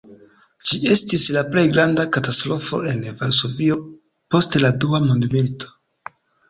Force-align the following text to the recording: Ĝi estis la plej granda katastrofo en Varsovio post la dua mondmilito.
Ĝi 0.69 0.79
estis 0.95 1.25
la 1.35 1.43
plej 1.49 1.65
granda 1.75 2.07
katastrofo 2.17 2.81
en 2.95 3.07
Varsovio 3.21 3.81
post 4.37 4.63
la 4.67 4.75
dua 4.85 5.05
mondmilito. 5.09 5.75